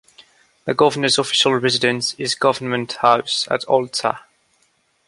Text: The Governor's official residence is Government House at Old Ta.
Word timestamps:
The 0.65 0.73
Governor's 0.73 1.19
official 1.19 1.53
residence 1.53 2.15
is 2.15 2.33
Government 2.33 2.91
House 2.93 3.47
at 3.51 3.63
Old 3.67 3.93
Ta. 3.93 4.25